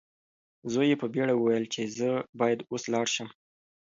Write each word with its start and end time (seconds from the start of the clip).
زوی 0.71 0.87
یې 0.91 0.99
په 1.01 1.07
بیړه 1.13 1.33
وویل 1.35 1.65
چې 1.73 1.81
زه 1.97 2.09
باید 2.39 2.59
اوس 2.71 2.83
لاړ 2.93 3.07
شم. 3.15 3.29